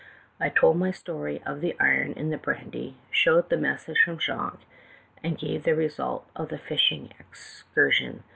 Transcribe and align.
"I 0.39 0.49
told 0.49 0.77
my 0.77 0.89
story 0.89 1.43
of 1.45 1.61
the 1.61 1.75
iron 1.79 2.13
in 2.13 2.31
the 2.31 2.39
brandy, 2.39 2.97
showed 3.11 3.49
the 3.51 3.55
message 3.57 3.99
from 4.03 4.17
Jacques, 4.17 4.65
and 5.21 5.37
gave 5.37 5.61
the 5.63 5.75
result 5.75 6.27
of 6.35 6.49
the 6.49 6.57
fishing 6.57 7.13
excursion. 7.19 8.23